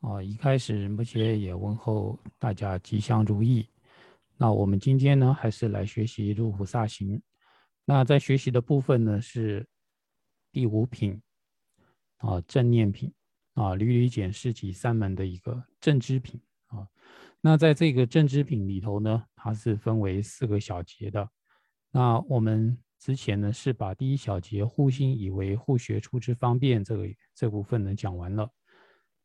[0.00, 3.68] 啊，一开始目前也问候大家吉祥如意。
[4.38, 7.20] 那我们今天呢，还是来学习入菩萨行。
[7.84, 9.66] 那在学习的部分呢，是
[10.50, 11.20] 第五品
[12.16, 13.12] 啊，正念品
[13.52, 16.88] 啊，屡屡检视及三门的一个正知品啊。
[17.42, 21.28] 那在这个正知品里头呢，它是分为四个小节的。
[21.90, 28.50] 那我们之前呢，是把第一小节护心以为护学出之方便这个这部分呢讲完了。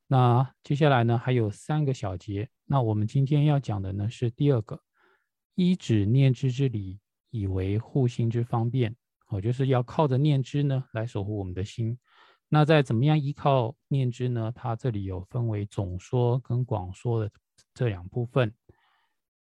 [0.08, 2.48] 那接下来呢，还有三个小节。
[2.66, 4.80] 那我们今天要讲的呢是第二个，
[5.56, 7.00] 依止念知之理，
[7.32, 8.96] 以为护心之方便。
[9.30, 11.98] 哦，就是要靠着念知呢来守护我们的心。
[12.48, 14.52] 那在怎么样依靠念知呢？
[14.56, 17.32] 它这里有分为总说跟广说的
[17.74, 18.54] 这两部分。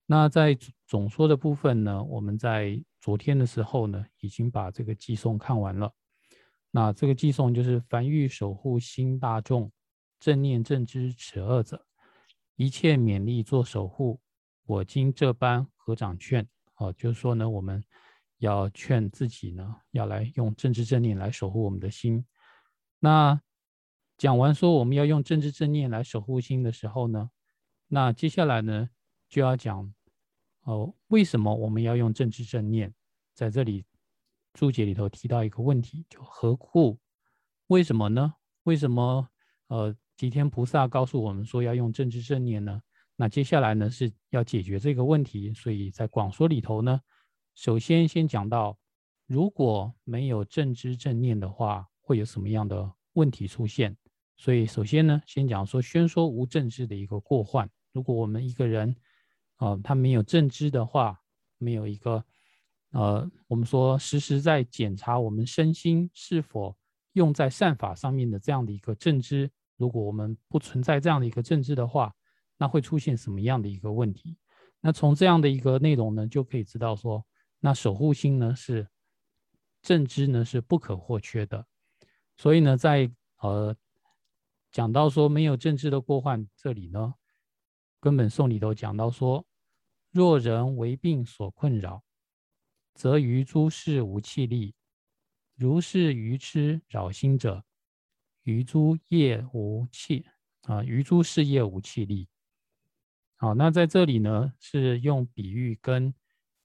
[0.07, 5.93] 那在总说的部分呢，我们在昨天的时候呢，已经把这个寄送看完了。
[6.71, 9.71] 那这个寄送就是凡欲守护心大众。
[10.25, 11.85] 正念正知此二者，
[12.57, 14.23] 一切勉力做守护。
[14.65, 17.85] 我今这般合掌劝，哦，就是说呢，我们
[18.39, 22.25] 要劝自己呢，要来用正知正念来守护我们的心。
[23.01, 23.39] 那
[24.17, 27.31] 讲完说我们要用正知正念来守护心的时候呢，
[27.87, 28.89] 那接下来呢
[29.29, 29.93] 就要讲，
[30.63, 32.95] 哦，为什么我们要用正知正念？
[33.35, 33.85] 在这里
[34.55, 36.99] 注解里头提到一个问题，就何故？
[37.67, 38.37] 为什么呢？
[38.63, 39.29] 为什么？
[39.67, 39.95] 呃？
[40.17, 42.81] 吉天菩萨告诉我们说要用正知正念呢，
[43.17, 47.01] 那接下来呢是要解决这个问题，所以在广说里头呢，
[47.55, 48.79] 首先先讲到，
[49.27, 53.97] 如果没有正知正念的话，会有什么样的问题出现？
[54.37, 57.69] 所以首先呢，先讲说宣说无正知的一个过患。
[57.93, 58.97] 如果我们一个人，
[59.57, 61.21] 啊，他没有正知的话，
[61.59, 62.25] 没有一个，
[62.91, 66.77] 呃，我们说时时在检查我们身心是否
[67.13, 69.51] 用在善法上面的这样的一个正知。
[69.77, 72.15] 如果我们不存在这样的一个政治的话，
[72.57, 74.39] 那会出现什么样的一个问题？
[74.81, 77.27] 那从这样的一个内容呢，就可以知道说，
[77.61, 78.87] 那守护心呢是
[79.83, 81.67] 正知呢是不可或缺的。
[82.37, 83.11] 所以呢，在
[83.41, 83.75] 呃
[84.71, 87.15] 讲到说没有政治的过患这里呢，
[87.99, 89.45] 根本颂里头讲到说，
[90.11, 92.03] 若人为病所困扰，
[92.95, 94.75] 则于诸事无气力，
[95.57, 97.65] 如是愚痴扰心者。
[98.45, 100.25] 余诸业无气
[100.63, 102.29] 啊，余诸事业无气力。
[103.37, 106.15] 好，那在这里呢，是用比喻跟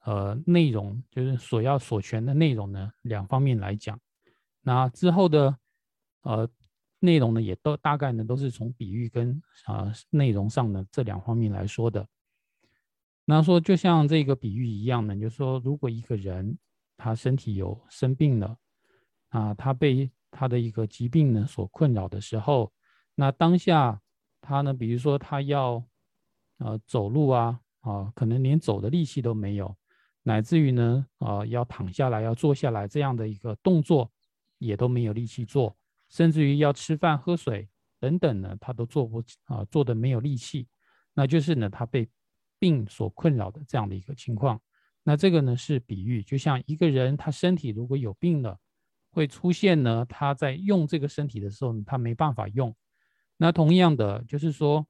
[0.04, 4.00] 呃内容，就是所要所全的内容呢，两方面来讲。
[4.62, 5.58] 那之后的
[6.22, 6.48] 呃
[6.98, 12.06] 内容呢，也都大概呢都是从比喻跟啊内容上的这两方面来说的。
[13.24, 16.58] 那说就像这个比喻一样呢，就是说如果一个人
[16.96, 18.56] 他身体有生病了
[19.28, 22.72] 啊，他被他的一个疾病呢所困扰的时候，
[23.14, 24.00] 那当下
[24.40, 25.84] 他呢，比如说他要
[26.58, 29.76] 呃走路啊啊，可能连走的力气都没有，
[30.22, 34.10] 乃至于呢啊要躺下来要坐下来这样的一个动作
[34.58, 35.76] 也都没有力气做，
[36.08, 40.66] 甚至于要吃饭喝水等等呢，他都做不啊做的没有力气，
[41.12, 42.08] 那就是呢他被
[42.58, 44.60] 病所困扰的这样的一个情况。
[45.02, 48.58] 那这个呢是比喻，就像一个人他身体如果有病了。
[49.10, 50.06] 会出现呢？
[50.08, 52.74] 他在用这个身体的时候，他没办法用。
[53.36, 54.86] 那同样的，就是说，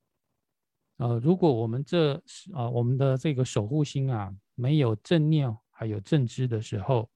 [0.99, 2.15] 呃，如果我们这
[2.53, 7.09] 啊，我们的这个守护心啊，没有正念还有正知的时候，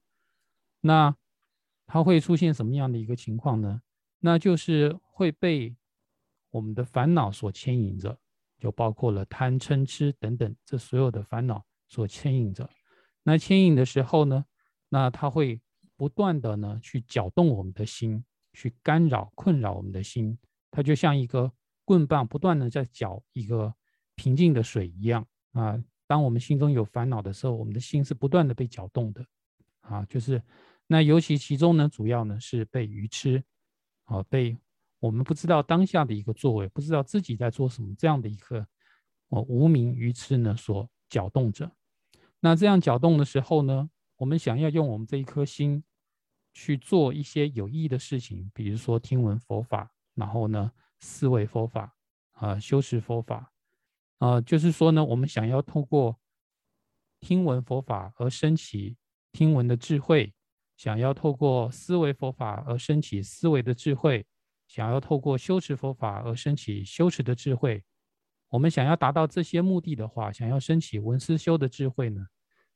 [0.81, 1.15] 那
[1.85, 3.81] 它会出现什么样的一个情况呢？
[4.19, 5.75] 那就是会被
[6.49, 8.17] 我们的烦恼所牵引着，
[8.59, 12.67] 就包括了贪嗔痴等等这所有的烦恼所牵引着。
[13.21, 14.45] 那牵引的时候呢，
[14.89, 15.61] 那它会。
[15.97, 18.23] 不断的呢去搅动我们的心，
[18.53, 20.37] 去干扰、困扰我们的心，
[20.69, 21.51] 它就像一个
[21.83, 23.73] 棍棒，不断的在搅一个
[24.15, 25.81] 平静的水一样啊。
[26.07, 29.25] 当我们心中有烦恼的时候，我们的心是不断的被搅动的
[29.81, 30.05] 啊。
[30.05, 30.41] 就是
[30.87, 33.43] 那尤其其中呢，主要呢是被愚痴
[34.03, 34.57] 啊，被
[34.99, 38.67] 我们不知道当下的一个作为，不知道自己在做什么这样的一个
[39.29, 41.71] 哦无名愚痴呢所搅动着。
[42.39, 43.89] 那这样搅动的时候呢？
[44.25, 45.83] 我们想要用我们这一颗心
[46.51, 51.95] 去做一些有意义的事情，比如说听闻佛法，然后呢思维佛法，
[52.31, 53.53] 啊修持佛法，
[54.17, 56.19] 啊就是说呢，我们想要通过
[57.19, 58.97] 听闻佛法而升起
[59.31, 60.33] 听闻的智慧，
[60.75, 64.25] 想要透过思维佛法而升起思维的智慧，
[64.67, 67.83] 想要透过修持佛法而升起修持的智慧。
[68.49, 72.25] 我们想要达到这些目的的话，想要升起闻思修的智慧呢？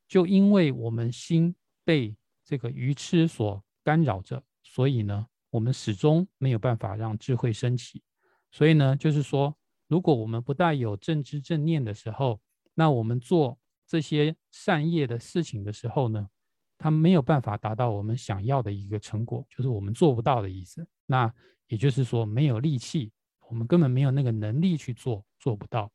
[0.10, 2.14] 就因为我们心被
[2.44, 8.02] 这个愚痴所干扰着，所以呢，我们始终没有办法让智慧升起。
[8.52, 9.56] 所以呢，就是说，
[9.88, 12.42] 如果我们不带有正知正念的时候，
[12.74, 16.28] 那我们做这些善业的事情的时候呢，
[16.80, 20.88] 它没有办法达到我们想要的一个成果，就是我们做不到的意思。
[21.06, 21.32] 那
[21.68, 23.12] 也就是说，没有力气，
[23.48, 25.92] 我们根本没有那个能力去做，做不到。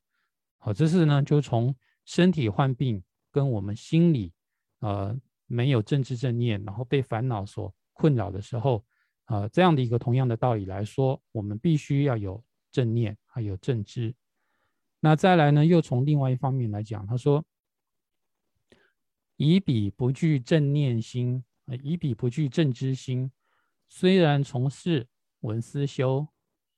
[0.59, 1.75] 好，这是呢，就从
[2.05, 3.03] 身体患病
[3.35, 4.33] 跟我们心里，
[4.79, 5.15] 呃，
[5.47, 8.85] 没有正知正念，然后被烦恼所困扰的时候，
[9.25, 12.43] 啊，这样的一个同样的道理来说，我们必须要有。
[12.75, 14.13] 正念还有正知，
[14.99, 15.65] 那再来呢？
[15.65, 17.45] 又从另外一方面来讲，他说
[19.39, 21.45] ：“以彼不具正念心，
[21.85, 23.31] 以彼不具正知心，
[23.87, 25.07] 虽然从事
[25.43, 26.27] 文思修，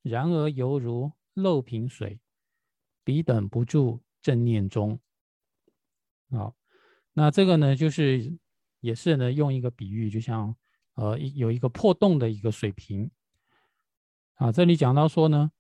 [0.03, 2.21] 然而犹如漏瓶水，
[3.03, 5.01] 彼等不住正念中。”
[6.31, 6.55] 好，
[7.13, 8.39] 那这个呢，就是
[8.81, 10.55] 也是呢，用一个比喻，就像
[10.95, 13.11] 呃，有一个破洞的一个水瓶
[14.35, 15.51] 啊，这里讲到说呢。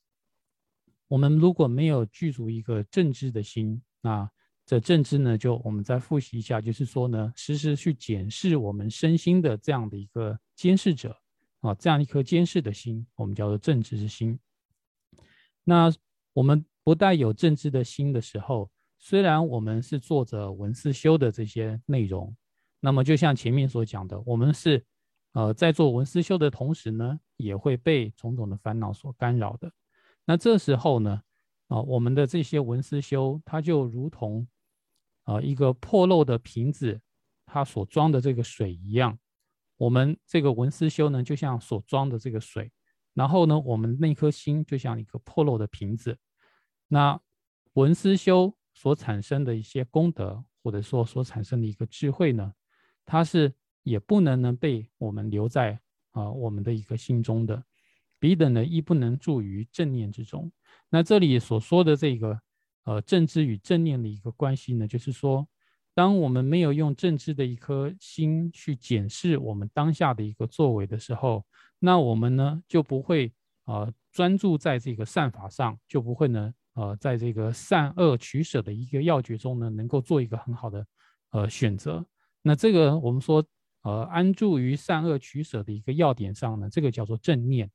[1.08, 4.28] 我们如果没有具足一个正知的心，那
[4.64, 11.16] 这正知呢，就我们再复习一下，就是说呢，时时去检视我们身心的这样的一个监视者
[11.60, 14.36] 啊，这样一颗监视的心，我们叫做正知之心。
[15.62, 15.94] 那
[16.32, 18.68] 我们不带有正知的心的时候，
[19.08, 22.36] 虽然我们是做着文思修的这些内容，
[22.80, 24.84] 那么就像前面所讲的，我们是
[25.30, 29.70] 呃在做文思修的同时呢，也会被种种的烦恼所干扰的。
[30.24, 31.22] 那这时候呢，
[31.68, 34.44] 啊，我们的这些文思修，它就如同
[35.22, 37.00] 啊一个破漏的瓶子，
[37.46, 39.16] 它所装的这个水一样。
[39.76, 42.72] 我们这个文思修呢，就像所装的这个水，
[43.14, 46.18] 然后呢，我们那颗心就像一个破漏的瓶子。
[46.88, 47.20] 那
[47.74, 52.52] 文思修所产生的一些功德，或者说所产生的一个智慧呢，
[53.06, 53.50] 它是
[53.82, 55.80] 也不能呢被我们留在
[56.10, 57.64] 啊我们的一个心中的。
[58.18, 60.52] 彼等呢亦不能住于正念之中。
[60.90, 62.38] 那这里所说的这个，
[62.84, 65.48] 呃，正知与正念的一个关系呢，就是说，
[65.94, 71.46] 当我们没有用正知的一颗心去检视我们当下的一个作为的时候，
[71.78, 73.32] 那我们呢就不会
[73.64, 80.86] 呃专注在这个善法上，就不会呢呃在这个善恶取舍的一个要诀中呢，能够做一个很好的
[81.30, 82.06] 呃选择。
[82.42, 83.44] 那这个我们说
[83.82, 87.68] 呃安住于善恶取舍的一个要点上呢，这个叫做正念。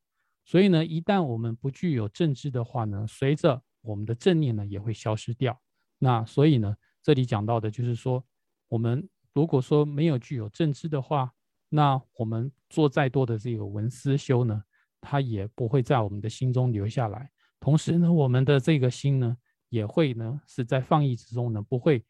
[0.45, 5.59] 所以呢，一旦我们不具有正知的话呢，随着我们的正念呢也会消失掉。
[6.00, 8.24] 那所以呢，这里讲到的就是说，
[8.68, 11.31] 我们如果说没有具有正知的话，
[11.69, 14.63] 那我们做再多的这个文思修呢，
[15.00, 17.30] 它也不会在我们的心中留下来。
[17.62, 19.38] 同时呢，我们的这个心呢，
[19.69, 22.04] 也会呢是在放逸之中呢，不会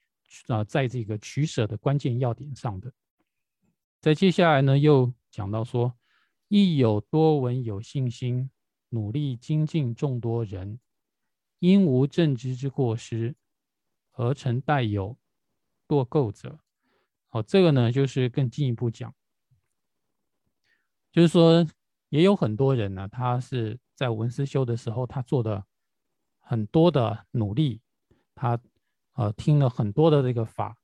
[0.47, 2.91] 啊在这个取舍的关键要点上的。
[3.99, 5.95] 在接下来呢，又讲到说。
[6.53, 8.51] 亦有多闻有信心，
[8.89, 10.81] 努力精进众多人，
[11.59, 13.35] 因无正知之过失，
[14.11, 15.17] 而成带有
[15.87, 16.59] 堕垢者。
[17.29, 19.15] 好，这个呢，就是更进一步讲，
[21.09, 21.65] 就是说，
[22.09, 25.63] 也有很多人呢，他是在文思修的时候，他做的
[26.39, 27.81] 很多的努力，
[28.33, 28.59] 他
[29.13, 30.75] 呃听了很多的这个法，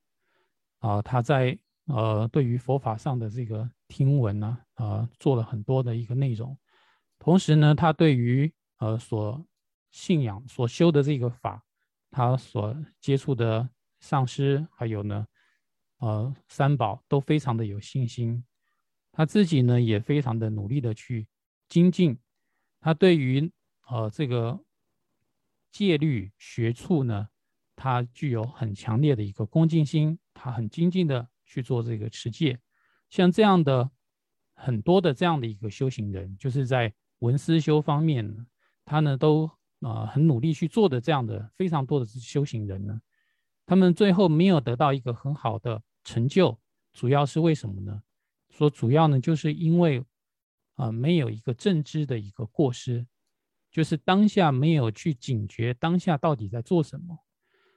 [0.78, 1.58] 啊，他在。
[1.90, 6.60] 呃，对于佛法上的这个听闻呢，呃，做了很多的一个内容。
[7.18, 9.42] 同时呢，他对于呃所
[9.90, 11.64] 信仰、所修的这个法，
[12.12, 13.69] 他所接触的
[14.02, 15.26] 上师，还有呢，
[16.00, 18.44] 呃，三宝都非常的有信心。
[19.14, 21.26] 他自己呢，也非常的努力的去
[21.69, 22.19] 精进。
[22.80, 23.52] 他对于
[23.88, 24.60] 呃这个
[25.72, 27.30] 戒律学处呢，
[27.76, 31.28] 他具有很强烈的一个恭敬心，他很精进的。
[31.50, 32.60] 去做这个持戒，
[33.10, 33.90] 像这样的
[34.54, 38.46] 很多的这样的一个修行人，就是在文思修方面，
[38.84, 43.00] 他呢都啊很努力去做的这样的非常多的修行人呢，
[43.66, 46.60] 他们最后没有得到一个很好的成就，
[46.92, 48.04] 主要是为什么呢？
[48.50, 50.04] 说主要呢就是因为
[50.78, 53.06] 啊没有一个正知的一个过失，
[53.69, 57.19] 就是当下没有去警觉当下到底在做什么，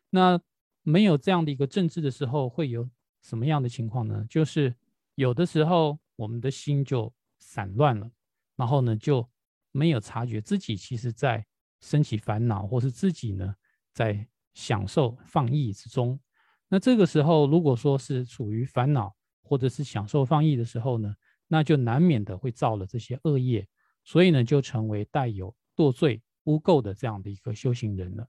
[0.09, 0.41] 那
[0.83, 2.89] 没有这样的一个正知的时候会有。
[3.23, 4.25] 什么样的情况呢？
[4.31, 4.75] 就是
[5.15, 8.11] 有的时候我们的心就散乱了，
[8.57, 9.29] 然后呢就
[9.73, 11.45] 没有察觉自己其实在
[11.83, 13.55] 升起烦恼，或是自己呢
[13.93, 16.19] 在享受放逸之中。
[16.67, 21.15] 那这个时候如果说是处于烦恼或者是享受放逸的时候呢，
[21.53, 23.67] 那就难免的会造了这些恶业，
[24.05, 28.27] 所以呢就成为带有堕罪污垢的这样的一个修行人了。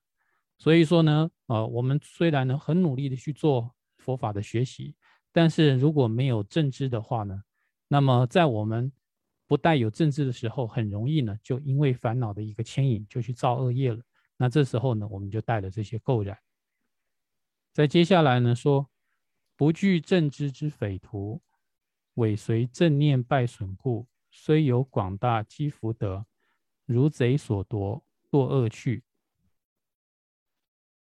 [0.57, 3.73] 所以说呢，呃，我们虽然呢很努力的去做。
[4.03, 4.95] 佛法的学习，
[5.31, 7.43] 但是如果没有正知的话呢，
[7.87, 8.91] 那么在我们
[9.45, 14.01] 不带有正知的时候，很容易呢就因为烦恼的一个牵引，就去造恶业了。
[14.37, 16.35] 那这时候呢，我们就带了这些垢染。
[17.71, 18.89] 在接下来呢，说
[19.55, 21.39] 不惧正知之匪徒，
[22.15, 26.25] 尾随正念败损故，虽有广大积福德，
[26.85, 29.03] 如贼所夺，堕恶趣。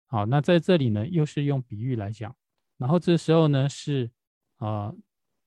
[0.06, 2.34] 好，那在这里呢，又是用比喻来讲，
[2.76, 4.10] 然后这时候呢，是
[4.56, 4.92] 啊，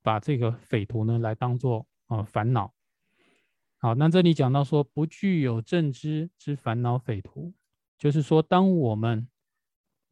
[0.02, 2.74] 把这个匪徒呢来当做啊烦恼。
[3.78, 7.54] 好，那这里讲到说，不具有正知之烦恼匪徒，
[7.98, 9.28] 就是说，当我们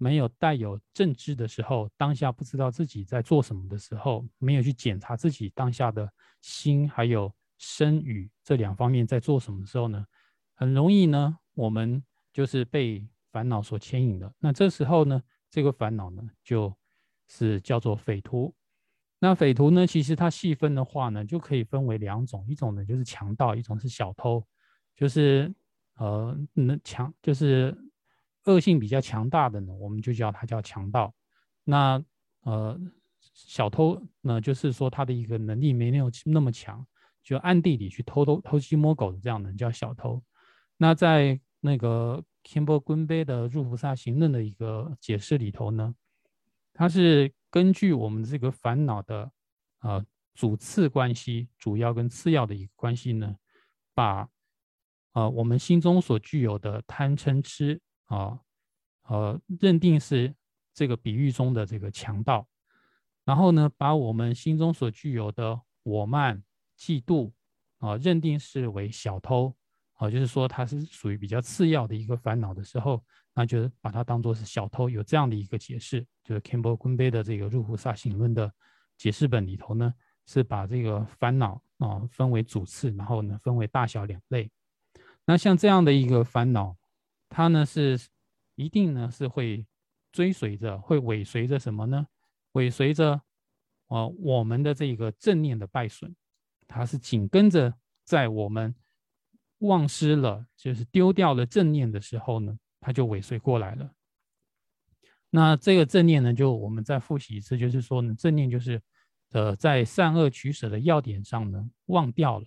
[0.01, 10.03] 没有带有正知的时候，当下不知道自己在做什么的时候，没有去检查自己当下的心还有身语这两方面在做什么的时候呢，
[10.55, 12.03] 很容易呢，我们
[12.33, 14.33] 就是被烦恼所牵引的。
[14.39, 16.75] 那这时候呢，这个烦恼呢，就
[17.27, 18.51] 是叫做匪徒。
[19.19, 19.85] 那匪徒呢？
[19.85, 24.43] 其实它细分的话呢，就可以分为两种，一种呢就是强盗，一种是小偷，
[24.95, 25.53] 就是
[25.93, 27.77] 呃，能强就是
[28.45, 31.13] 恶性比较强大的呢，我们就叫它叫强盗。
[31.63, 32.03] 那
[32.41, 32.79] 呃，
[33.33, 36.85] 小偷呢，就是说他的一个能力没有那么强，
[37.23, 40.21] 就暗地里去偷偷偷鸡摸狗的这样的叫小偷。
[40.77, 45.93] 那在那个 Kimbo 昆贝的入菩萨行论的一个解释里头呢，
[46.73, 47.33] 它是。
[47.53, 49.29] 根据我们这个烦恼的
[49.81, 53.35] 呃主次关系，主要跟次要的一个关系呢，
[53.93, 54.25] 把
[55.11, 58.39] 呃我们心中所具有的贪嗔痴啊
[59.07, 60.35] 呃认定是
[60.73, 62.45] 这个比喻中的这个强盗，
[63.23, 66.43] 然后呢把我们心中所具有的我慢
[66.77, 67.31] 嫉妒
[67.79, 69.55] 啊认定是为小偷
[69.93, 73.03] 啊，就是说它是属于比较次要的一个烦恼的时候。
[73.33, 78.53] 那就把它当做是小偷，有这样的一个解释，就是 Campbell 昆贝的这个入菩萨行论的
[78.97, 79.93] 解释本里头呢，
[80.25, 84.51] 是把这个烦恼啊分为主次，然后呢分为大小两类。
[85.23, 86.75] 那像这样的一个烦恼，
[87.31, 87.99] 它呢是
[88.55, 89.65] 一定呢是会
[90.11, 92.05] 追随着，会尾随着什么呢？
[92.51, 93.13] 尾随着
[93.87, 96.13] 啊我们的这个正念的败损，
[96.67, 97.73] 它是紧跟着
[98.03, 98.75] 在我们
[99.59, 102.57] 忘失了，就是丢掉了正念的时候呢。
[102.83, 103.91] 它就尾随过来了。
[105.29, 108.81] 那这个正念呢，就我们再复习一次，就是说呢，正念就是，
[109.33, 112.45] 呃，在善恶取舍的要点上呢，忘掉了。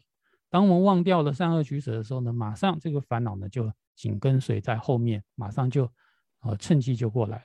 [0.50, 5.90] 当我们忘掉了善恶取舍的时候呢，马上这个烦恼呢就紧跟随在后面，马上就，
[6.40, 7.44] 呃，趁机就过来了。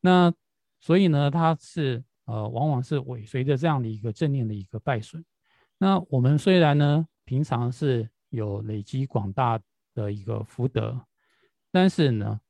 [0.00, 0.32] 那
[0.80, 5.24] 所以呢，它是呃，往往是尾随着这样的一个正念的一个败损。
[5.78, 9.60] 那我们虽然呢，平常是有累积广大
[9.94, 11.00] 的一个福德。
[11.72, 12.40] 但是呢，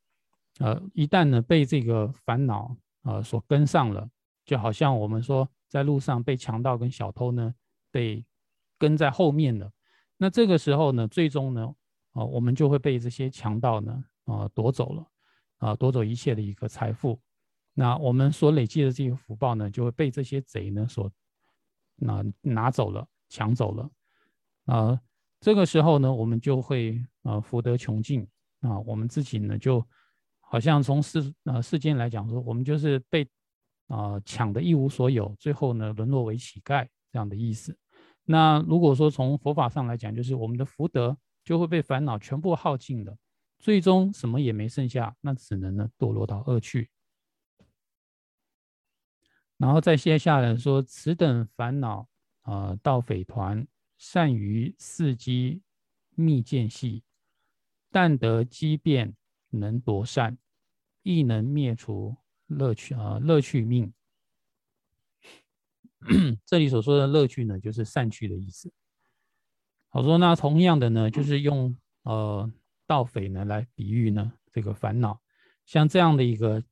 [0.60, 4.08] 呃，一旦呢被这个烦恼呃所跟上了，
[4.44, 7.52] 就好像我们说在路上被强盗跟小偷呢
[7.90, 8.24] 被
[8.78, 9.72] 跟在后面了，
[10.16, 11.74] 那这个时候呢，最终呢，
[12.16, 15.06] 啊，我们就会被这些强盗呢啊夺走了，
[15.58, 17.20] 啊夺走一切的一个财富，
[17.74, 21.12] 那我们所累积的这些福报呢，就会被这些贼呢所
[21.96, 23.90] 拿拿走了，抢走了，
[24.64, 25.00] 啊，
[25.40, 28.26] 这个时候呢，我们就会啊福德穷尽。
[28.60, 29.86] 啊，我们自己呢，就
[30.40, 33.24] 好像从世呃世间来讲说，我们就是被
[33.86, 37.76] 啊抢的一无所有，最后呢沦落为乞丐这样的意思。
[38.24, 43.16] 那如果说从佛法上来讲，就是我们的福德就会被烦恼全部耗尽了，
[43.60, 46.90] 最终什么也没剩下，那只能呢堕落到恶趣。
[49.56, 52.08] 然后再接下来说，此等烦恼
[52.42, 55.62] 啊，盗匪团善于伺机
[56.16, 57.04] 密间隙。
[57.92, 59.14] 但得机变，
[59.50, 60.36] 能夺善，
[61.02, 63.94] 亦能灭除乐趣啊乐趣命。
[66.44, 68.70] 这里所说的乐趣呢，就是善趣的意思。
[69.96, 72.50] 我说，那同样的呢，就是用呃
[72.86, 75.20] 盗匪呢来比喻呢这个烦恼。
[75.64, 76.62] 像这样的一个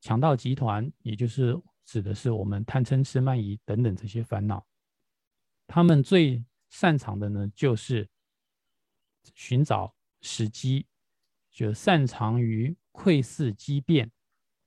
[0.00, 4.64] 强盗集团，也就是指的是我们贪嗔痴慢疑等等这些烦恼，
[5.66, 8.08] 他们最擅长的呢，就是
[9.34, 9.94] 寻找。
[10.20, 10.84] 时机
[11.48, 14.10] 就擅长于窥视机变、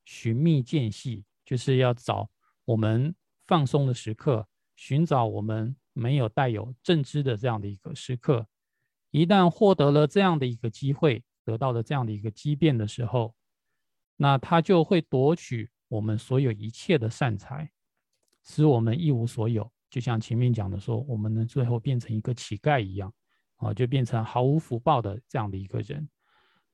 [0.06, 2.30] 寻觅间隙，就是要找
[2.64, 3.14] 我们
[3.48, 8.48] 放松的时刻，寻找我们没有带有正知的这样的一个时刻。
[9.10, 13.34] 一旦获得了这样的一个机会，得到了这样的一个机变的时候，
[14.18, 17.72] 那他就会夺取我们所有一切的善财，
[18.44, 19.72] 使我们一无所有。
[19.90, 23.14] 就像前面讲的说，我们呢最后变成一个乞丐一样。
[23.58, 26.10] 啊，就变成毫无福报的这样的一个人，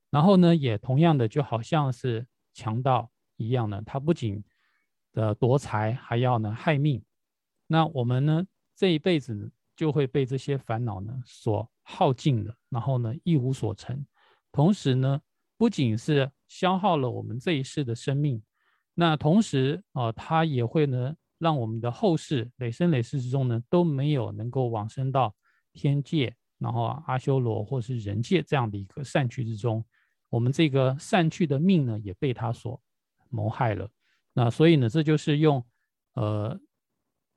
[0.08, 4.42] 然后呢，也同样的就好像是强盗一样呢，他不仅
[5.12, 7.04] 的夺财，还要呢害命。
[7.66, 8.42] 那我们呢
[8.78, 14.06] 这一辈子就会被这些烦恼呢所耗尽了，然后呢一无所成。
[14.52, 15.20] 同时呢，
[15.56, 18.40] 不仅是消耗了我们这一世的生命，
[18.94, 25.34] 那同时啊，它也会呢让我们的后世累生累世之中呢都没有能够往生到
[25.72, 29.84] 天界，然后阿修罗或是人界这样的一个善趣之中，
[30.28, 32.80] 我们这个善趣的命呢也被他所
[33.28, 33.90] 谋害了。
[34.32, 35.64] 那所以呢，这就是用
[36.14, 36.58] 呃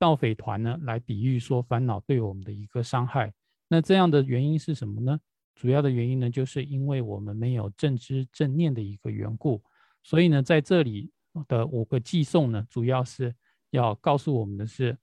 [0.02, 3.32] 盗匪团呢来比喻说烦恼对我们的一个伤害。
[3.68, 5.16] 那这样的原因是什么呢？
[5.54, 9.62] 主要的原因呢，就是因为我们没有正知正念的一个缘故，
[10.02, 11.12] 所以呢，在这里
[11.46, 13.32] 的五个寄送呢，主要是
[13.70, 14.98] 要告诉我们的是，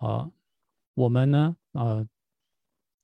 [0.00, 0.30] 呃，
[0.92, 2.06] 我们呢，呃，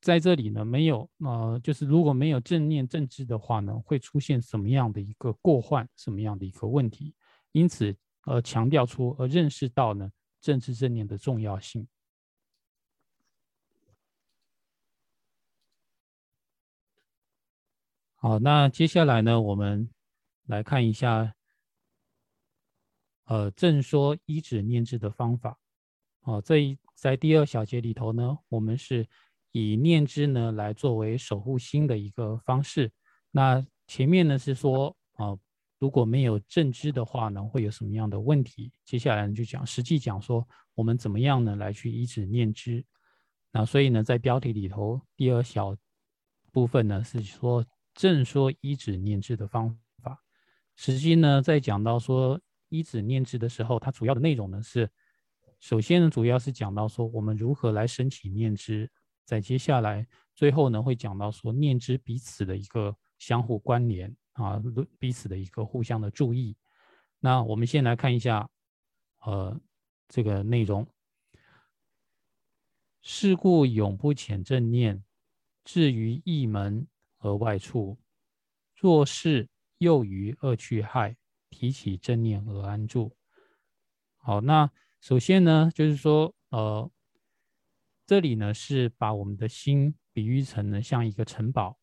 [0.01, 7.15] 在这里呢，没有，呃，就是如果没有正念正知的话呢，会出现什么样的一个过患，什么样的一个问题？
[7.53, 7.95] 因此，
[8.27, 10.11] 呃，强调出，而认识到呢，
[10.43, 11.87] 正知正念的重要性。
[18.15, 19.89] 好，那接下来呢，我们
[20.47, 21.33] 来看一下，
[23.23, 25.57] 呃，正说一指念智的方法。
[26.23, 29.07] 哦，这一在第二小节里头呢，我们是
[29.53, 32.91] 以念智呢来作为守护心的一个方式。
[33.31, 35.37] 那前面呢是说，啊，
[35.83, 38.71] 如果没有正知的话呢，会有什么样的问题？
[38.85, 42.85] 接下来就讲实际讲说，我们怎么样呢来去依止念知。
[43.51, 45.75] 那所以呢，在标题里头第二小
[46.53, 47.65] 部分呢是说。
[47.95, 50.19] 正说依止念知的方法，
[50.75, 54.89] 实际呢，在讲到说依止念知的时候，它主要的内容呢是，
[55.59, 58.89] 首先呢，主要是讲到说我们如何来升起念知，
[59.25, 64.61] 在接下来最后呢，会讲到说念知彼此的一个相互关联啊，
[64.99, 66.55] 彼此的一个互相的注意。
[67.19, 68.49] 那我们先来看一下，
[69.21, 69.59] 呃，
[70.07, 70.87] 这个内容。
[73.01, 75.03] 是故永不遣正念，
[75.63, 76.87] 至于一门。
[77.25, 77.97] 而外处，
[78.75, 79.47] 若是
[79.77, 81.15] 又于恶趣害，
[81.49, 83.15] 提起正念而安住。
[84.17, 86.91] 好，那首先呢，就是说，呃，
[88.05, 91.79] 这里呢是把我们的心比喻成呢像一个城堡，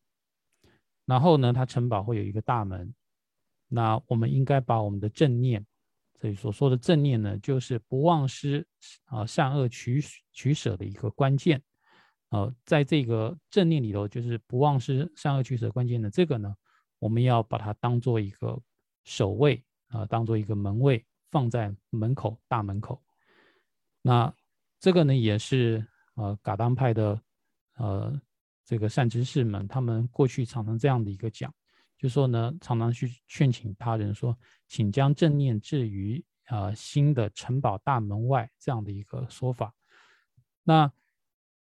[1.11, 2.95] 然后呢，它城堡会有一个大门。
[3.67, 5.65] 那我们应该把我们的正念，
[6.17, 8.65] 这里所说的正念呢，就是不忘失
[9.07, 11.61] 啊善恶取取舍的一个关键。
[12.29, 16.55] 呃，在这个正念里头，就是不忘失善恶取舍关键的这个呢，
[16.97, 18.57] 我们要把它当做一个
[19.03, 23.03] 守卫啊，当做一个门卫，放在门口大门口。
[24.01, 24.33] 那
[24.79, 27.21] 这个呢，也是呃噶当派的
[27.75, 28.21] 呃
[28.71, 31.53] 这个善知识们，他们过去常常这样的一个讲，
[31.97, 34.33] 就说呢，常常去劝请他人说，
[34.65, 39.73] 请将正念置于啊新的城堡大门外这样的一个说法。
[40.63, 40.89] 那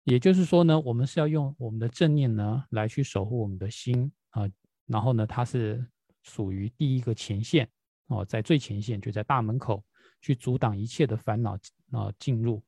[0.05, 4.49] 也就是说呢，我们是要用我们的正念呢来去守护我们的心啊，
[4.87, 5.85] 然后呢，它是
[6.23, 7.69] 属于第一个前线
[8.07, 9.85] 哦，在最前线就在大门口
[10.21, 11.59] 去阻挡一切的烦恼
[11.91, 12.63] 啊进入。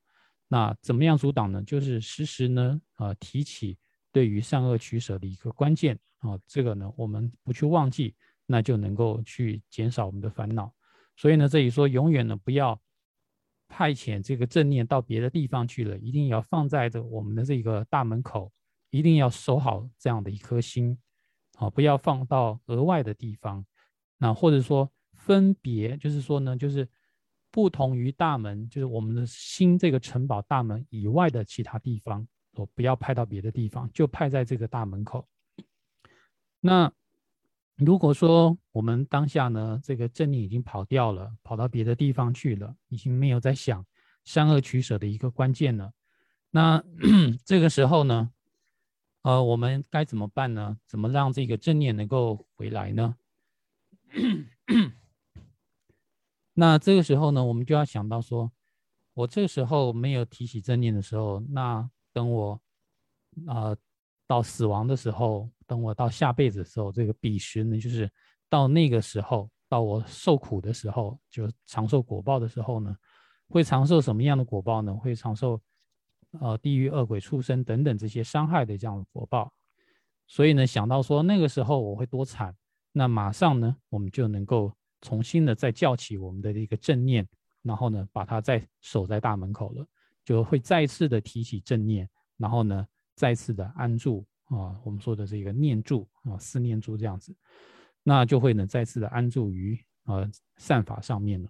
[0.49, 1.63] 那怎么样阻挡呢？
[1.63, 3.79] 就是时时呢啊提起
[4.13, 8.15] 对于善恶取舍的一个关键啊，这个呢我们不去忘记，
[8.47, 10.73] 那就能够去减少我们的烦恼。
[11.17, 12.81] 所以呢，这里说永远呢不要。
[13.75, 18.53] 派遣这个正念到别的地方去了，一定要放在这我们的这个大门口，
[18.91, 20.99] 一定要守好这样的一颗心，
[21.57, 23.65] 啊，不要放到额外的地方。
[24.19, 26.87] 那或者说分别，就是说呢，就是
[27.51, 35.29] 不同于大门，就是我们的心这个城堡大门以外的其他地方，我不要派到别的地方，就派在这个大门口。
[36.61, 36.93] 那。
[37.77, 43.85] 如果说我们当下呢，这个正念已经跑掉了，跑到别的地方去了，已经没有在想
[44.25, 45.93] 善恶取舍的一个关键了，
[46.51, 46.85] 那
[47.45, 48.31] 这个时候呢，
[49.23, 50.79] 呃，我们该怎么办呢？
[50.87, 53.17] 怎么让这个正念能够回来呢？
[56.55, 58.53] 那这个时候呢，我们就要想到说，
[59.15, 62.61] 我这时候没有提起正念的时候，那等我
[63.47, 63.77] 啊
[64.27, 65.49] 到死亡的时候。
[65.65, 68.11] 等我到下辈子的时候，这个彼时呢，就是
[68.51, 72.95] 到那个时候，到我受苦的时候，就长受果报的时候呢，
[73.49, 74.95] 会长受什么样的果报呢？
[74.95, 75.59] 会长受
[76.41, 79.51] 呃地狱恶鬼畜生等等这些伤害的这样的果报。
[80.27, 82.55] 所以呢，想到说那个时候我会多惨，
[82.93, 84.71] 那马上呢，我们就能够
[85.01, 87.27] 重新的再叫起我们的一个正念，
[87.63, 89.87] 然后呢，把它再守在大门口了，
[90.25, 94.27] 就会再次的提起正念，然后呢，再次的安住。
[94.47, 97.35] 啊，我们说的这个念住啊，思念住这样子，
[98.03, 101.49] 那就会呢再次的安住于呃善法上面了。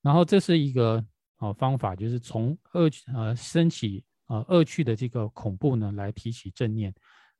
[0.00, 1.04] 然后这是一个
[1.36, 6.94] 啊方法，就是从恶呃升起呃恶趣的这个恐怖呢来提起正念。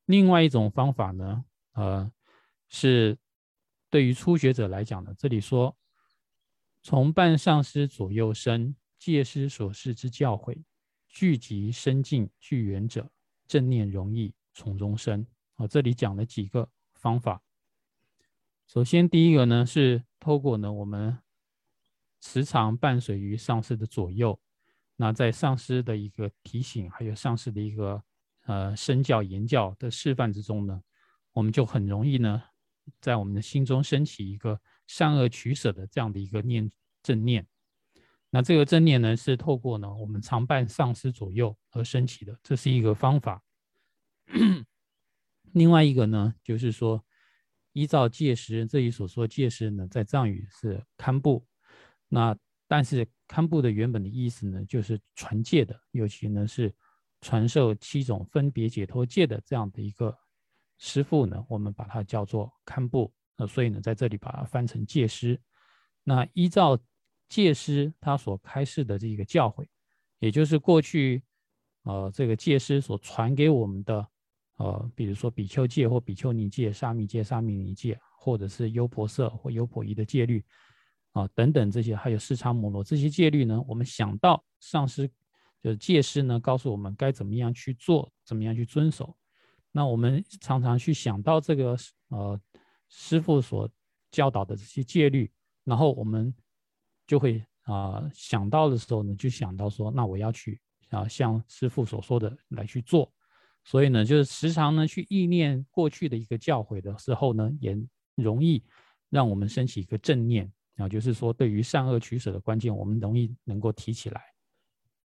[0.05, 2.13] 另外一种方法呢，呃
[2.69, 3.17] 是
[3.89, 5.15] 对于初学者来讲的。
[5.15, 5.75] 这里说，
[6.83, 10.63] 从半上师左右身，戒师所示之教诲，
[11.09, 13.11] 聚集深近具缘者，
[13.47, 15.25] 正念容易从中生。
[15.55, 17.43] 啊，这里讲了几个方法。
[18.67, 21.19] 首先，第一个呢是透过呢我们
[22.21, 24.39] 时常伴随于上师的左右，
[24.97, 28.03] 那在上师的一个提醒，还有上师的一个
[28.47, 30.83] 呃身教言教的示范之中呢，
[31.33, 32.43] 我们就很容易呢
[33.01, 36.71] 在我们的心中升起一个善恶取舍的这样的一个念
[37.03, 37.47] 正念。
[38.31, 43.43] 那这个正念呢是透过呢我们常伴上师左右而升起的，这是一个方法。
[45.53, 47.05] 另外一个呢就是说。
[47.75, 51.47] 依照戒师这里所说，戒师呢，在藏语是堪布，
[52.09, 52.37] 那
[52.67, 56.75] 但是堪布的原本的意思呢，就是传戒的，尤其呢是
[57.21, 60.19] 传授七种分别解脱戒的这样的一个
[60.79, 63.13] 师傅呢，我们把它叫做堪布。
[63.37, 65.41] 那所以呢，在这里把它翻成戒师。
[66.03, 66.77] 那依照
[67.29, 69.67] 戒师他所开示的这个教诲，
[70.19, 71.23] 也就是过去
[71.83, 74.07] 呃这个戒师所传给我们的。
[74.61, 80.45] 呃，比如说比丘戒或比丘尼戒、沙弥戒、沙弥尼戒，或者是优婆塞或优婆夷的戒律
[81.13, 85.09] 啊，等等这些，还有四叉摩罗这些戒律呢，我们想到上师
[85.63, 89.17] 就是戒师呢，告诉我们该怎么样去做，怎么样去遵守。
[89.71, 91.77] 那我们常常去想到这个
[92.09, 92.41] 呃
[92.89, 93.71] 师傅所
[94.11, 95.31] 教导的这些戒律，
[95.63, 96.35] 然后我们
[97.09, 103.13] 就会啊想到的时候呢，就想到说，那我要去啊像师傅所说的来去做。
[103.65, 107.77] 所以呢，就是时常呢去意念过去的一个教诲的时候呢，也
[108.15, 108.63] 容易
[109.11, 114.23] 让我们升起一个正念啊，就是说对于善恶取舍的关键，我们容易能够提起来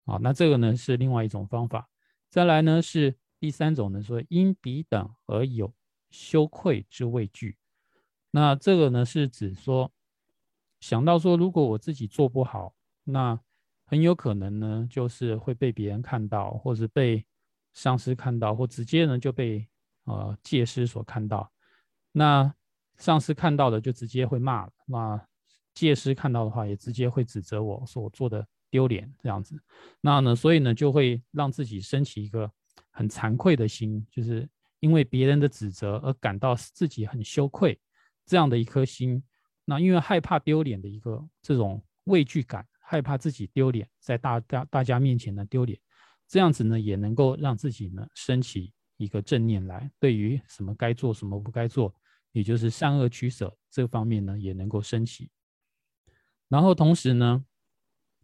[0.06, 0.18] 啊。
[0.20, 1.88] 那这个呢是另外一种方法。
[2.30, 5.72] 再来呢是第三种呢，说因彼等而有
[6.10, 7.56] 羞愧之畏惧。
[8.30, 9.92] 那这个呢是指说
[10.80, 13.38] 想到说，如果我自己做不好，那
[13.84, 17.24] 很有可能呢就是会被别人看到，或者被。
[17.74, 19.64] 上司看到或直接呢就被
[20.04, 21.48] 呃戒师所看到，
[22.10, 22.52] 那
[22.96, 25.26] 上司看到的就直接会骂了，那
[25.74, 29.54] 戒师看到的话也直接会指责我说我做的丢脸这样子，
[30.00, 32.50] 那呢所以呢就会让自己升起一个
[32.90, 34.48] 很惭愧的心，就是
[34.80, 37.78] 因为别人的指责而感到自己很羞愧
[38.26, 39.22] 这样的一颗心，
[39.70, 45.78] 那因为害怕丢脸的一个这种畏惧感，害怕自己丢脸在大大大家面前呢丢脸。
[46.26, 51.94] 这样子呢，也能够让自己呢升起一个正念来，对于什么该做，什么不该做，
[52.32, 55.30] 也就是善恶取舍这方面呢，也能够升起。
[56.48, 57.44] 然后同时呢，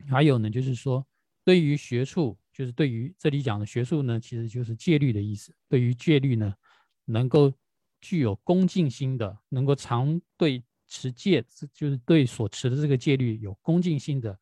[0.08, 1.06] 还有呢，就是说，
[1.44, 5.54] 对于学术，就是对于这里讲的学术呢，其实就是戒律的意思。
[5.68, 6.54] 对于戒律呢，
[7.04, 7.52] 能够
[8.00, 14.38] 具有恭敬心的，能够常对持戒，就是对所持的这个戒律有恭敬心的，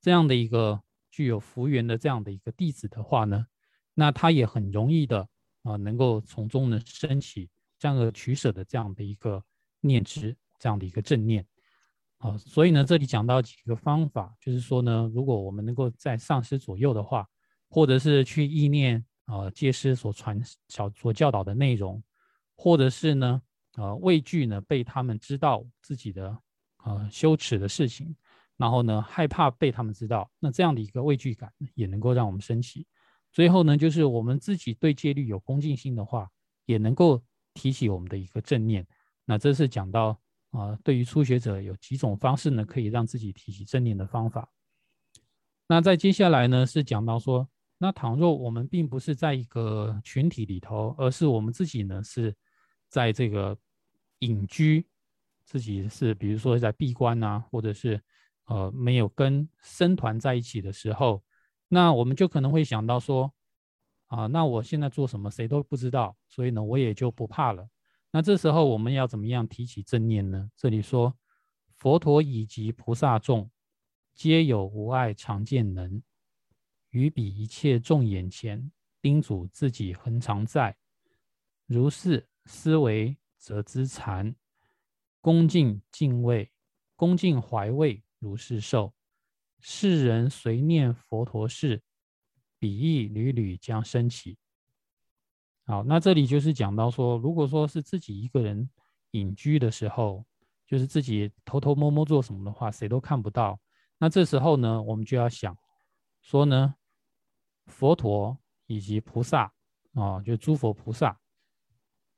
[0.00, 0.80] 这样的一个。
[1.16, 3.46] 具有福缘的这样的一个弟子的话呢，
[3.94, 5.28] 那他也很容易的
[5.62, 9.40] 啊，能够从中呢升起善恶取舍的这样的一个
[9.80, 11.46] 念知，这样的一个正念
[12.18, 12.36] 啊。
[12.36, 17.24] 所以呢，这里讲到几个方法，就是说呢，如果我们能够在上师左右的话，
[17.68, 22.02] 或者是去意念啊戒师所传小所教导的内容，
[22.56, 23.40] 或者是呢
[23.76, 26.38] 呃畏惧呢被他们知道自己的
[26.84, 28.14] 呃羞耻的事情。
[28.56, 32.86] 然后呢，害怕被他们知道，那这样的一个畏惧感也能够让我们升起。
[33.32, 36.30] 最后呢，就是我们自己对戒律有恭敬心的话，
[36.66, 37.20] 也能够
[37.52, 38.86] 提起我们的一个正念。
[39.24, 40.16] 那这是讲到
[40.52, 44.48] 啊，对于初学者有几种方式呢，可以让自己提起正念的方法。
[45.66, 52.32] 那在接下来呢，是讲到说，那倘若我们并不是在一个群体里头，而是我们自己呢是
[52.94, 53.58] 在这个
[54.20, 54.86] 隐居，
[55.44, 58.00] 自己是比如说在闭关啊，或者是。
[58.46, 61.24] 呃，没有跟僧团在一起的时候，
[61.66, 63.32] 那我们就可能会想到说，
[64.08, 67.66] 啊，那我现在做什么谁都不知道，所以呢，我也就不怕了。
[68.10, 70.50] 那这时候我们要怎么样提起正念呢？
[70.58, 71.16] 这里说，
[71.72, 73.50] 佛陀以及菩萨众，
[74.14, 76.02] 皆有无碍常见能，
[76.90, 80.76] 于彼一切众眼前，叮嘱自己恒常在。
[81.64, 84.34] 如是思维，则知禅，
[85.20, 86.50] 恭敬敬畏，
[86.96, 88.02] 恭敬怀畏。
[88.18, 88.94] 如是受，
[89.60, 91.82] 世人随念佛陀事，
[92.58, 94.38] 彼意屡屡将升起。
[95.66, 98.70] 好，那这里就是讲到说，如果说是自己一个人
[99.10, 100.24] 隐居的时候，
[100.66, 103.60] 就是自己偷偷摸摸做什么的话，谁都看不到。
[103.98, 105.54] 那这时候呢，我们就要想
[106.22, 106.74] 说呢，
[107.66, 109.52] 佛陀以及菩萨
[109.92, 111.20] 啊，就诸佛菩萨，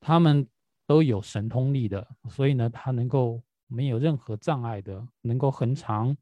[0.06, 0.46] 他们
[0.86, 6.16] 都有神通力的，所以呢，他能够没有任何障碍的，能够恒常，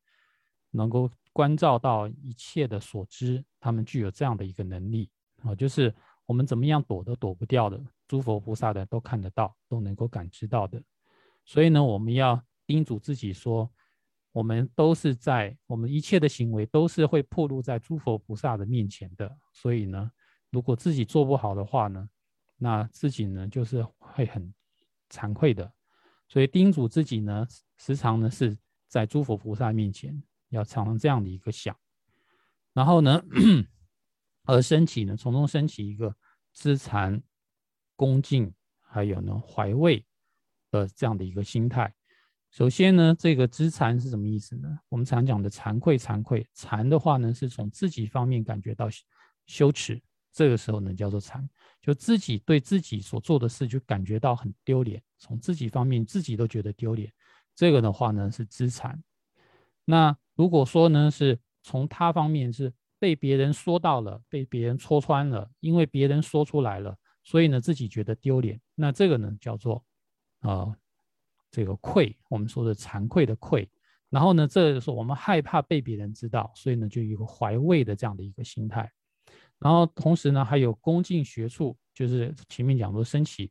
[0.71, 5.11] 能够关照到一切的所知，他们具有这样的一个能力
[5.43, 5.95] 啊，就是
[6.25, 10.83] 我们怎么样躲都躲不掉的，诸佛菩萨的都看得到，都能够感知到的。
[11.45, 13.71] 所以呢，我们要叮嘱自己说，
[14.33, 19.31] 我们都是在我们一切的行为都是会暴露在诸佛菩萨的面前的。
[19.53, 20.11] 所以呢，
[20.51, 22.09] 如果自己做不好的话呢，
[22.65, 24.55] 那自己呢，就是会很
[25.11, 25.71] 惭愧的，
[26.27, 27.47] 所以叮嘱自己呢，
[27.77, 28.57] 时常呢是
[28.89, 31.77] 在诸佛菩萨面前要常常这样的一个想，
[32.73, 33.23] 然后呢，
[34.45, 36.17] 而升起呢，从中升起一个
[36.55, 37.23] 知禅、
[37.97, 38.51] 恭敬，
[38.81, 40.03] 还有呢怀畏
[40.71, 41.95] 的这样的一个心态。
[42.49, 44.79] 首先呢，这个知禅是什么意思呢？
[44.89, 48.89] 我们常讲的惭愧，惭愧，惭的话呢，是从自己方面感觉到
[49.45, 50.03] 羞耻。
[50.33, 51.47] 这个时候呢，叫做惭，
[51.85, 57.13] 就自己对自己所做的事就感觉到很丢脸，从自己方面自己都觉得丢脸。
[57.55, 58.99] 这个的话呢是知惭。
[59.85, 68.59] 那如果说呢是从他方面是被别人说到了，被别人戳穿了，因为别人说出来了，所以呢自己觉得丢脸。
[68.75, 69.85] 那这个呢叫做
[70.41, 70.75] 啊
[71.51, 73.69] 这个愧，我们说的惭愧的愧。
[74.09, 78.91] 然后呢，这是我们害怕被别人知道，所以呢就有一个怀畏的这样的一个心态。
[79.65, 83.51] 然后同时呢，还有恭敬学处，就是前面讲说升起，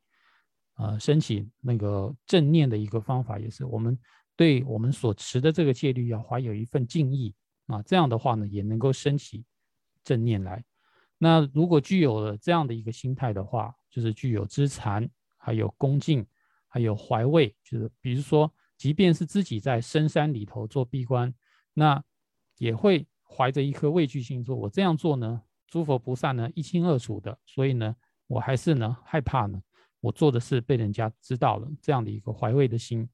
[0.76, 3.98] 呃，升起那个正念的一个方法，也是我们
[4.36, 7.34] 对我们所持的这个戒律要怀有一份敬意
[7.66, 9.44] 啊，这样的话呢，也能够升起
[10.04, 10.64] 正念来。
[11.18, 16.24] 那如果具有了这样的一个心态的话，就是具有知禅，还有恭敬，
[16.68, 21.34] 还有怀畏，就是比如说，即便是自己在深山里头做闭关，
[21.72, 22.00] 那
[22.58, 25.42] 也会怀着一颗畏惧心，说我这样做呢。
[25.66, 27.96] 诸佛菩萨呢一清二楚的，所以呢，
[28.28, 29.60] 我还是呢害怕呢，
[30.00, 33.08] 我做的事被人家知道了，这样的一个怀畏的心，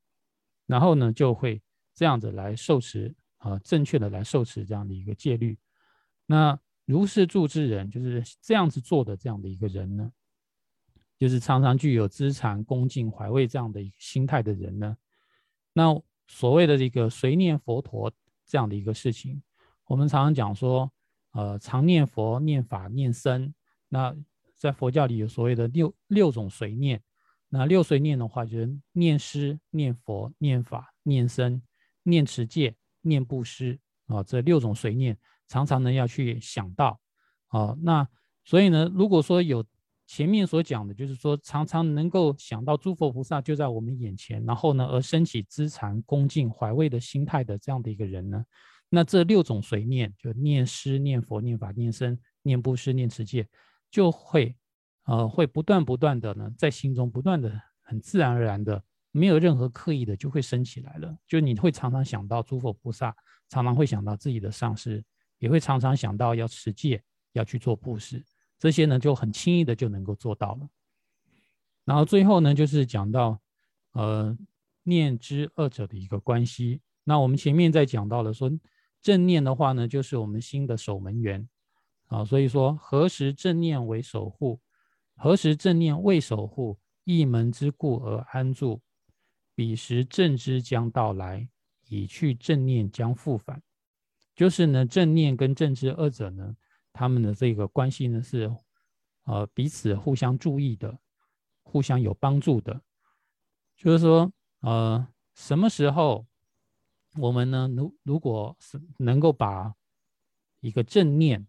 [0.67, 1.63] 然后呢就会
[1.95, 5.57] 这样子来受持啊，正确的来受持这样的一个戒律。
[6.27, 10.13] 那如是住之人，就是这样子做的这样的一个人呢，
[11.17, 14.97] 就是常常具有知禅、恭敬、怀畏这样的一个心态的人呢，
[15.73, 18.13] 那所谓的这个随念佛陀
[18.45, 19.43] 这样的一个事情，
[19.87, 20.93] 我们常常讲说。
[21.33, 23.55] 呃，常念佛、念法、念僧。
[23.89, 24.15] 那
[24.57, 27.01] 在佛教里有所谓的六六种随念。
[27.49, 31.61] 那六随念的话，就是念师、念佛、念法、念僧、
[32.03, 34.23] 念持戒、念布施啊。
[34.23, 35.17] 这六种随念，
[35.49, 37.01] 常常呢要去想到
[37.49, 37.77] 啊。
[37.81, 38.07] 那
[38.45, 39.65] 所以呢，如果说有
[40.07, 48.45] 前面所讲的，就是说常常能够想到诸佛菩萨就在我们眼前，然后呢而升起知禅、恭敬、怀畏的心态的这样的一个人呢。
[48.93, 53.49] 那这六种随念，就念诗、念佛、念法、念僧、念布施、念持戒，
[53.89, 54.57] 就会，
[55.05, 61.17] 呃，会不断不断的呢，在心中不断的很自然而然的，没有任何刻意的，就会升起来了。
[61.29, 63.15] 就你会常常想到诸佛菩萨，
[63.49, 65.05] 常常会想到自己的上师，
[65.39, 67.01] 也会常常想到要持戒，
[67.33, 68.21] 要去做布施，
[68.59, 70.69] 这些呢就很轻易的就能够做到了。
[71.85, 73.41] 然后最后呢，就是讲到，
[73.93, 74.37] 呃，
[74.83, 76.81] 念知二者的一个关系。
[77.05, 78.51] 那我们前面在讲到了说。
[79.03, 81.49] 正念的话呢，就是我们心的守门员
[82.09, 84.61] 啊，所以说何时正念为守护，
[85.17, 88.83] 何时正念未守护，一门之故而安住，
[89.55, 91.49] 彼时正知将到来，
[91.89, 93.63] 已去正念将复返。
[94.35, 96.57] 就是呢，正念跟正知二者呢，
[96.93, 98.55] 他们的这个关系呢是
[99.25, 100.99] 呃彼此互相注意的，
[101.63, 102.83] 互相有帮助的。
[103.77, 106.27] 就是说呃什么时候？
[107.17, 109.75] 我们呢，如如果是能够把
[110.61, 111.47] 一个正念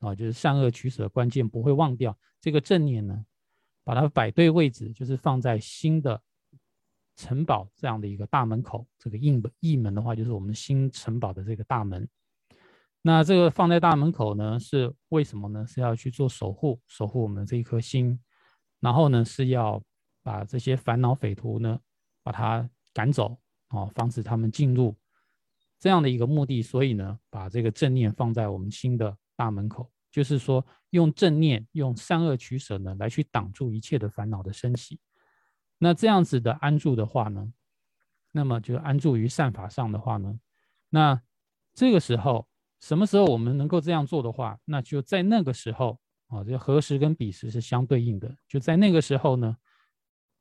[0.00, 3.24] 啊，就是善恶取舍关键不会忘掉这个正念呢，
[3.84, 6.20] 把它摆对位置，就是放在新的
[7.16, 8.86] 城堡这样的一个大门口。
[8.98, 12.08] 这个印印门的话，就是我们新城堡的这个大门。
[13.02, 15.64] 那这个放在大门口呢，是为什么呢？
[15.66, 18.18] 是要去做守护，守护我们这一颗心，
[18.80, 19.80] 然后呢，是要
[20.22, 21.78] 把这些烦恼匪徒呢，
[22.22, 24.96] 把它赶走啊，防止他们进入。
[25.84, 34.98] 这样的一个目的，所以呢，把这个正念放在我们心的大门口，就是说用正念、用善恶取舍呢，来去挡住一切的烦恼的升起。
[35.76, 37.52] 那这样子的安住的话呢，
[38.32, 40.40] 那么就安住于善法上的话呢，
[40.88, 41.20] 那
[41.74, 42.48] 这个时候，
[42.80, 49.54] 什么时候我们能够这样做的话，那就在那个时候啊，这何时跟彼时是相对应的，就在那个时候呢，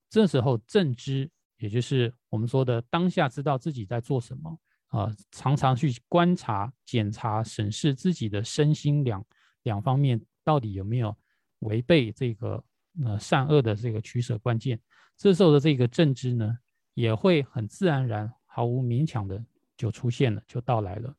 [0.10, 4.58] 这时候正知，也就是我们说的当下知道自己在做什么。
[4.93, 9.25] 啊，常常去观察、检查、审视自己的身心两
[9.63, 11.17] 两方面，到底有没有
[11.60, 12.63] 违背这个
[13.03, 14.79] 呃善恶的这个取舍关键。
[15.17, 16.60] 这时候的这个正知呢，
[16.93, 19.43] 也会很自然而然、毫无勉强的
[19.75, 21.15] 就出现了，就到来了。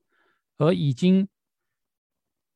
[0.56, 1.26] 而已经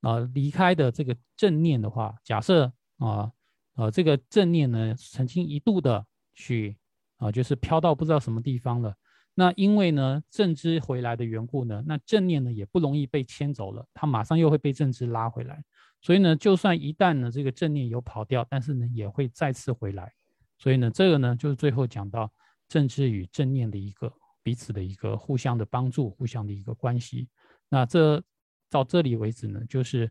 [0.03, 3.33] 啊离开的这个正念的话，假设啊
[3.75, 6.79] 呃这个正念呢，曾经一度的去
[7.17, 8.95] 啊就是飘到不知道什么地方了。
[9.41, 15.63] 那因为呢正知回来的缘故呢，那正念呢也不容易被牵走了，它马上又会被正知拉回来。
[16.01, 20.13] 所以呢，就算一旦呢这个正念有跑掉，但是呢也会再次回来。
[20.59, 22.29] 所以呢，这个呢就是最后讲到
[22.69, 27.29] 正知与正念的一个彼此的一个互相的帮助，互相的一个关系。
[27.69, 28.21] 那这
[28.69, 30.11] 到这里为止呢，就是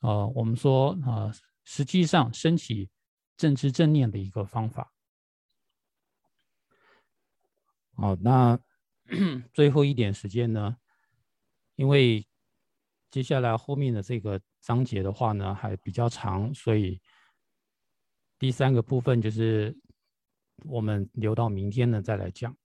[0.00, 1.30] 呃我们说啊，
[1.64, 2.88] 实际上升起
[3.36, 4.90] 正知正念的一个方法。
[7.96, 8.58] 好，那
[9.52, 10.76] 最后一点时间呢，
[11.76, 12.26] 因为
[13.10, 14.40] 接下来后面的这个。
[14.62, 17.00] 章节的话呢还比较长，所以
[18.38, 19.76] 第三个部分就是
[20.66, 22.56] 我们留到明天呢再来讲。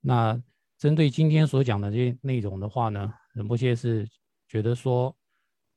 [0.00, 0.42] 那
[0.76, 4.08] 针对今天所讲的这些内容的话呢，仁波切是
[4.48, 5.16] 觉得说，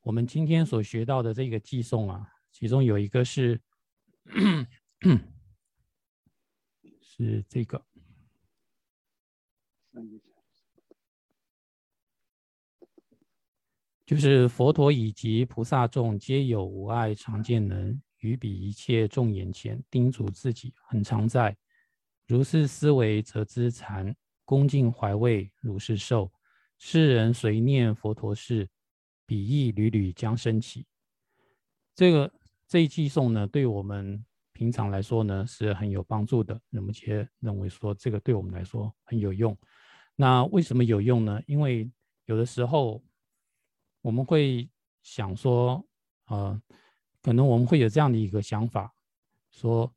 [0.02, 3.62] 我们今天所学到的这个寄送啊，其中有一个是
[7.00, 7.86] 是这个。
[14.06, 21.56] 就是佛陀以及菩萨众皆有无碍常见能，于彼一切众眼前叮嘱自己，很常在。
[22.26, 26.32] 如是思维，则知禅恭敬怀畏，如是受。
[26.80, 28.68] 世人随念佛陀事，
[29.28, 30.88] 彼意屡屡将升起。
[31.94, 32.34] 这个
[32.68, 36.60] 这一句颂呢，对我们平常来说呢是很有帮助的。
[36.70, 39.56] 那么且认为说这个对我们来说很有用。
[40.20, 41.42] 那为什么有用呢？
[41.48, 41.90] 因为
[42.26, 43.02] 有的时候。
[44.02, 44.68] 我们会
[45.04, 45.86] 想说，
[46.28, 46.60] 呃，
[47.22, 48.96] 可能我们会有这样的一个想法，
[49.52, 49.94] 说，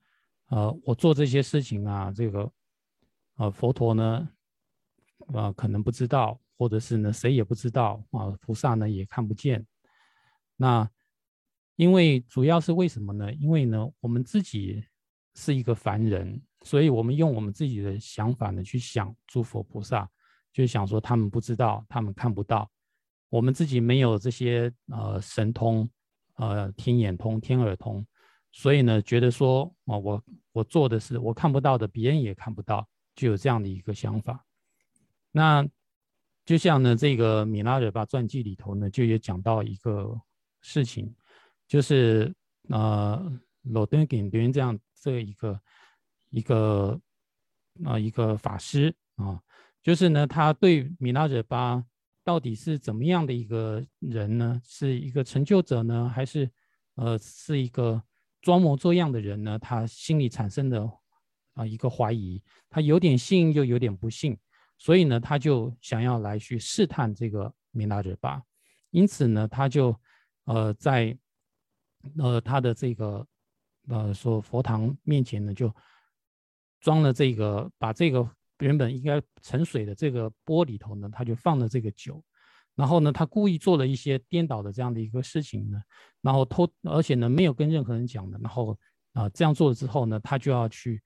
[0.49, 2.53] 呃，我做这些事情啊，这个，
[3.37, 4.29] 呃，佛陀呢，
[5.29, 9.65] 呃，可能不知道，或者是呢，谁也不知道啊，菩萨呢也看不见。
[10.57, 10.91] 那
[11.77, 13.33] 因为主要是为什么呢？
[13.35, 14.85] 因为呢，我们自己
[15.37, 20.09] 是一个凡人，所以我们用我们自己的想法呢去想诸佛菩萨，
[20.53, 22.71] 就想说他们不知道，他们看不到。
[23.29, 25.89] 我们自己没有这些呃神通，
[26.35, 28.07] 呃天眼通、天耳通，
[28.51, 30.23] 所以呢，觉得说啊，我
[30.53, 34.45] 我做的是我看不到的，别人也看不到，就有这样的一个想法。
[35.31, 35.67] 那
[36.45, 40.21] 就像呢，这个米拉惹巴传记里头呢，就也讲到一个
[40.61, 41.15] 事情，
[41.67, 42.35] 就是
[42.69, 45.59] 呃，罗登给别人这样这一个
[46.33, 47.01] 一个
[47.85, 49.41] 啊一个法师啊，
[49.81, 51.85] 就是呢，他对米拉惹巴。
[52.25, 54.63] 到底是怎么样的一个人呢？
[54.65, 56.49] 是一个成就者呢，还是
[56.95, 58.01] 呃是一个
[58.41, 59.59] 装模作样的人呢？
[59.59, 60.89] 他心里产生的
[61.55, 62.41] 啊一个怀疑，
[62.71, 64.39] 他有点信又有点不信，
[64.79, 68.41] 所以呢，他就想要来去试探这个米拉惹巴，
[68.91, 69.93] 因此呢，他就
[70.45, 71.19] 呃在
[72.19, 73.27] 呃他的这个
[73.89, 75.75] 呃说佛堂面前呢，就
[76.83, 78.31] 装了这个把这个。
[78.59, 82.23] 原本应该盛水的这个钵里头呢，他就放了这个酒，
[82.77, 85.83] 然后呢，他故意做了一些颠倒的这样的一个事情呢，
[86.21, 88.79] 然后偷，而且呢没有跟任何人讲的，然后
[89.15, 91.03] 啊这样做了之后呢，他就要去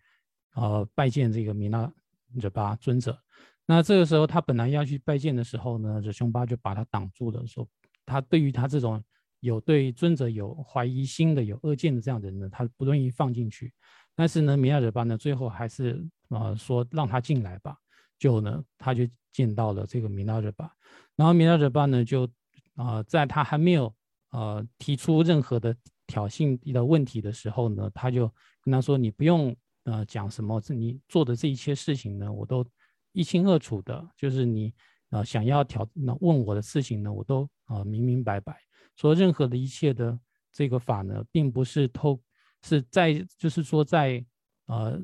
[0.53, 1.91] 呃拜见这个米拉
[2.35, 3.19] 惹巴尊者。
[3.65, 7.67] 那这个时候他本来要去拜见的时候呢，这凶巴就把他挡住了，说
[8.05, 9.03] 他对于他这种
[9.41, 13.73] 有对尊者有怀疑心的、有恶见的这样的人呢，他不愿意放进去。
[14.15, 16.07] 但是呢，米拉惹巴呢最后还是。
[16.29, 17.79] 啊，说让他进来吧，
[18.19, 20.69] 就呢，他就见到了这个米拉热巴，
[21.15, 22.29] 然后米拉热巴呢，就
[22.75, 23.95] 啊，在他还没有
[24.31, 25.73] 呃提出任何的
[26.05, 28.29] 挑衅的问题的时候呢，他就
[28.61, 32.67] 跟他说：“你不用呃讲什么，你做的这一切事情呢，我都
[33.13, 34.75] 一清二楚的，就是你
[35.11, 38.66] 啊想要挑那问我的事情呢，我都啊明明白白。
[38.97, 40.19] 说任何的一切的
[40.53, 42.21] 这个法呢，并不是透
[42.63, 44.25] 是在就是说在
[44.67, 45.01] 呃。”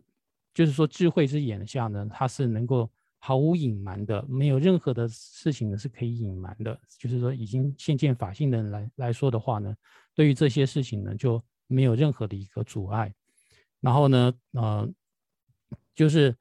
[0.54, 2.86] 就是说，智慧之眼下呢，它是能够
[3.18, 6.78] 毫无隐瞒的，没有任何的事情呢是可以隐瞒的。
[6.98, 9.74] 就是说，已经现见法性的人来来说的话呢，
[10.14, 13.10] 对于这些事情呢，就没有任何的一个阻碍。
[13.80, 14.86] 然后呢，呃，
[15.94, 16.36] 就是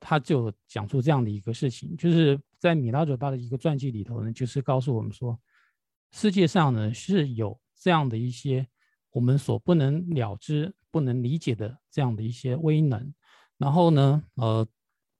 [0.00, 5.38] 他就讲出这样的一个事情，就是在米拉佐巴的一个传记里头呢，就是告诉我们说，
[6.10, 8.66] 世界上呢是有这样的一些
[9.10, 13.14] 我们所不能了知、不能理解的这样的一些威能。
[13.56, 14.66] 然后呢，呃，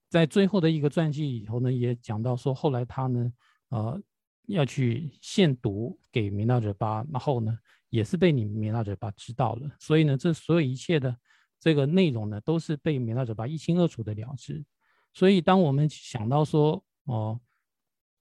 [0.09, 3.31] 在最后的一个传记里头呢，也讲到说，后来他呢，
[3.69, 4.01] 呃，
[4.47, 7.57] 要去献毒给米纳者巴，然后呢，
[7.89, 9.69] 也是被你米纳者巴知道了。
[9.79, 11.15] 所以呢，这所有一切的
[11.59, 14.63] 这个内容呢，都是被弥勒者巴一清二楚的了知。
[15.13, 17.39] 所以，当我们想到说，哦，呃，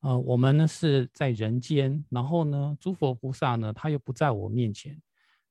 [0.01, 5.01] 呃我们呢是在人间，然后呢，诸佛菩萨呢，他又不在我面前，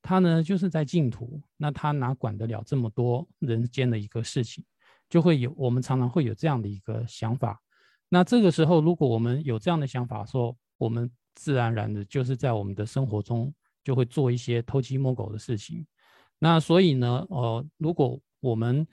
[0.01, 4.63] 他呢就是在净土，那他哪管得了这么多人间的一个事情？
[5.09, 7.61] 就会有我们常常会有这样的一个想法。
[8.09, 15.85] 那这个时候，如果我们有这样的想法，说我们自然而然的就是在我们的生活中就会做一些偷鸡摸狗的事情。
[16.39, 18.87] 那所以呢，呃，如果我们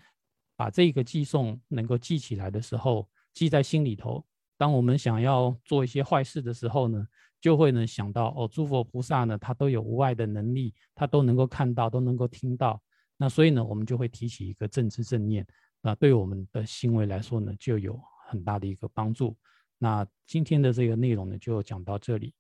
[0.57, 4.25] 把这个寄送能够记起来的时候，记在心里头，
[4.57, 7.07] 当我们想要做一些坏事的时候呢，
[7.41, 12.81] 就会呢想到哦，诸佛菩萨呢，他都有无碍的能力，他都能够看到，都能够听到。
[13.17, 15.47] 那所以呢，我们就会提起一个正知正念，
[15.81, 19.37] 那对我们的行为来说呢，就有很大的一个帮助。
[19.79, 22.35] 那今天的这个内容呢，就讲到这里。